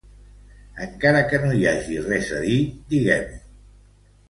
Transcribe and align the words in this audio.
Encara 0.85 1.19
que 1.33 1.41
no 1.43 1.51
hi 1.59 1.61
hagi 1.73 1.99
res 2.07 2.33
a 2.39 2.41
dir, 2.47 2.57
diguem-ho. 2.95 3.41